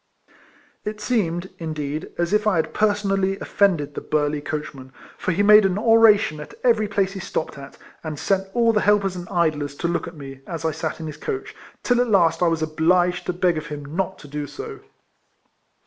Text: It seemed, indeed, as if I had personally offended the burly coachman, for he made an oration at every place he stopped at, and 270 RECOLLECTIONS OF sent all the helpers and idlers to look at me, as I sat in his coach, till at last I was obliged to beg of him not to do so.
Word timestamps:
It 0.83 0.99
seemed, 0.99 1.51
indeed, 1.59 2.09
as 2.17 2.33
if 2.33 2.47
I 2.47 2.55
had 2.55 2.73
personally 2.73 3.37
offended 3.37 3.93
the 3.93 4.01
burly 4.01 4.41
coachman, 4.41 4.91
for 5.15 5.31
he 5.31 5.43
made 5.43 5.63
an 5.63 5.77
oration 5.77 6.39
at 6.39 6.55
every 6.63 6.87
place 6.87 7.11
he 7.11 7.19
stopped 7.19 7.55
at, 7.55 7.77
and 8.03 8.17
270 8.17 8.17
RECOLLECTIONS 8.17 8.31
OF 8.31 8.47
sent 8.51 8.55
all 8.55 8.73
the 8.73 8.81
helpers 8.81 9.15
and 9.15 9.29
idlers 9.29 9.75
to 9.75 9.87
look 9.87 10.07
at 10.07 10.17
me, 10.17 10.39
as 10.47 10.65
I 10.65 10.71
sat 10.71 10.99
in 10.99 11.05
his 11.05 11.17
coach, 11.17 11.55
till 11.83 12.01
at 12.01 12.07
last 12.09 12.41
I 12.41 12.47
was 12.47 12.63
obliged 12.63 13.27
to 13.27 13.33
beg 13.33 13.59
of 13.59 13.67
him 13.67 13.95
not 13.95 14.17
to 14.17 14.27
do 14.27 14.47
so. 14.47 14.79